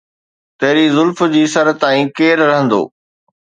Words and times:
تري 0.59 0.85
زلف 0.95 1.19
جي 1.35 1.43
سر 1.53 1.67
تائين 1.81 2.07
ڪير 2.17 2.35
رهندو؟ 2.49 2.81